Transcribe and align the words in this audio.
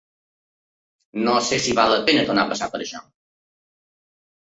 No 1.27 1.35
sé 1.51 1.61
si 1.67 1.77
val 1.81 1.95
la 1.97 2.01
pensa 2.09 2.27
tornar 2.33 2.49
a 2.49 2.53
passar 2.57 2.73
per 2.75 2.83
això. 2.91 3.07